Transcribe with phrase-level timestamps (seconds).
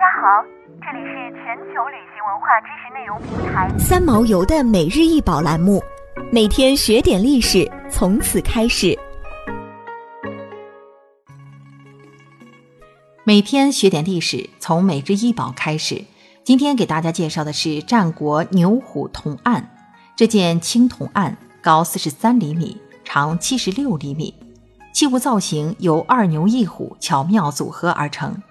[0.00, 0.42] 家好，
[0.80, 5.82] 这里是全球旅行文化知识内容平台三毛游的每日一宝栏目，
[6.32, 8.98] 每天学点历史，从此开始。
[13.24, 16.02] 每天学点历史，从每日一宝开始。
[16.42, 19.68] 今天给大家介绍的是战国牛虎铜案。
[20.16, 24.34] 这件青铜案高四十三厘米，长七十六厘米，
[24.94, 28.42] 器物造型由二牛一虎巧妙组合而成。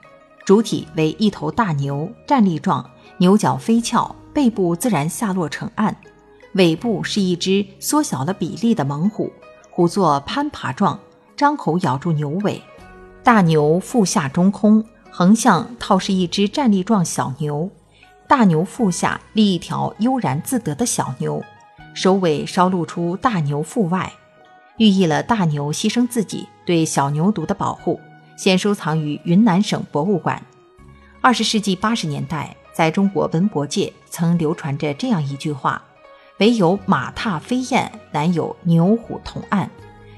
[0.50, 2.84] 主体为一头大牛，站立状，
[3.20, 5.94] 牛角飞翘，背部自然下落成案；
[6.54, 9.32] 尾部是一只缩小了比例的猛虎，
[9.70, 11.00] 虎作攀爬状，
[11.38, 12.60] 张口咬住牛尾。
[13.22, 17.70] 大牛腹下中空，横向套是一只站立状小牛，
[18.28, 21.44] 大牛腹下立一条悠然自得的小牛，
[21.94, 24.12] 首尾稍露出大牛腹外，
[24.78, 28.00] 寓意了大牛牺牲自己对小牛犊的保护。
[28.40, 30.42] 现收藏于云南省博物馆。
[31.20, 35.84] 二十世纪八十年代，在中国文博界曾流传着这样一句话
[36.40, 39.70] ：“唯有马踏飞燕，难有牛虎同案。”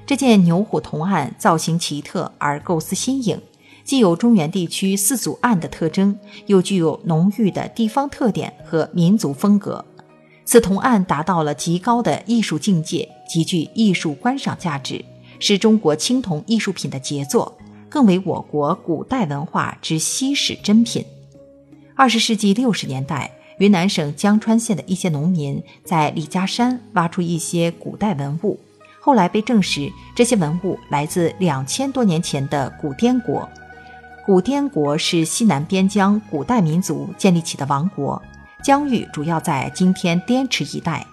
[0.06, 3.42] 这件牛虎铜案造型奇特而构思新颖，
[3.84, 6.16] 既有中原地区四组案的特征，
[6.46, 9.84] 又具有浓郁的地方特点和民族风格。
[10.46, 15.04] 此铜案达到了极高的艺术境界，极具艺术观赏价值，
[15.40, 17.58] 是中国青铜艺术品的杰作。
[17.92, 21.06] 更为我国古代文化之稀世珍品。
[21.94, 28.58] 二十世纪六十年代，云南省江川县的一些农民在李家山挖出一些古代文物，
[29.02, 33.48] 后来被证实这些文物来自两千多年前的古滇国。
[34.26, 38.20] 古滇国是西南边疆古代民族建立起的王国，
[38.64, 41.06] 疆域主要在今天滇池一带。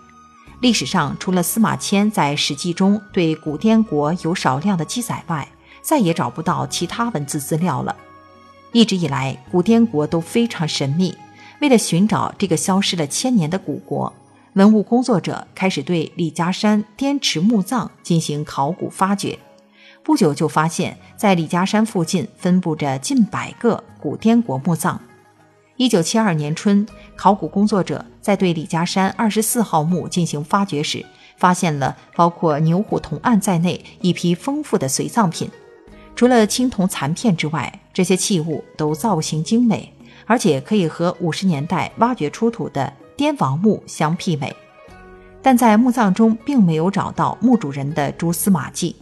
[0.61, 5.47] 历史上，除了司马迁在《史记》中对古滇国有少量的记载外，
[5.83, 7.97] 再也找不到其他文字资料了。
[8.73, 11.17] 一直以来，古滇国都非常神秘。
[11.61, 14.13] 为了寻找这个消失了千年的古国，
[14.53, 19.39] 文物工作者开始对李家山滇池墓葬进行考古发掘。
[20.05, 25.01] 不久就发现，在李家山附近分布着近百个古滇国墓葬。
[25.77, 26.87] 一九七二年春，
[27.17, 31.05] 考古工作者在对李家山二十四号墓进行发掘时，
[31.37, 35.51] 发现了包括牛虎铜案在内一批丰富的随葬品。
[36.19, 39.89] 除了青铜残片之外，这些器物都造型精美，
[40.27, 44.53] 而且可以和五十年代挖掘出土的滇王墓相媲美。
[45.41, 48.97] 但在墓葬中并没有找到墓主人的蛛丝马迹。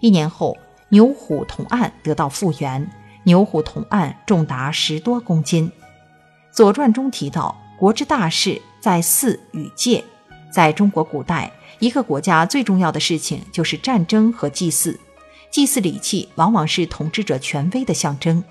[0.00, 0.54] 一年后，
[0.90, 2.86] 牛虎铜案得到复原，
[3.24, 5.66] 牛虎铜案重达十多公斤。
[6.54, 10.04] 《左传》中提到：“国之大事，在祀与戒。”
[10.52, 15.00] 在中国古代，一个国家最重要的事情就是战争和祭祀。
[15.50, 18.42] 祭祀礼器往往是统治者权威的象征，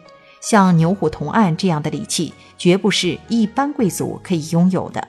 [0.41, 5.07] 像牛虎铜案这样的礼器，绝不是一般贵族可以拥有的。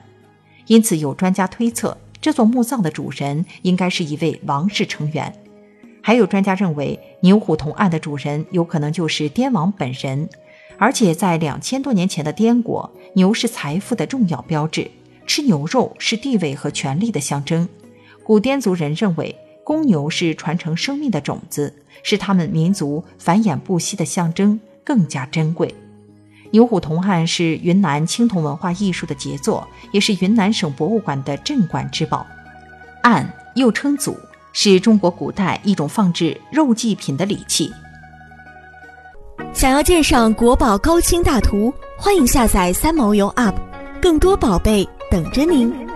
[0.67, 5.33] 因此，有专家推测，这座墓葬的主人应该是一位王室成员。
[6.01, 10.29] 还有专家认为，牛虎铜案的主人有可能就是滇王本人。
[10.77, 14.89] 而且，在两千多年前的滇国，牛是财富的重要标志，
[15.27, 17.67] 吃牛肉是地位和权力的象征。
[18.23, 19.35] 古滇族人认为。
[19.63, 21.73] 公牛是传承生命的种子，
[22.03, 25.73] 是他们民族繁衍不息的象征，更加珍贵。
[26.51, 32.25] 牛虎铜案是云南青铜文化艺术的杰作，也是云南省博物馆的镇馆之宝。
[33.03, 34.17] 案又称组，
[34.51, 37.71] 是中国古代一种放置肉祭品的礼器。
[39.53, 43.55] 想要鉴赏国宝高清大图，欢迎下载三毛游 App，
[44.01, 45.90] 更多宝贝等着您。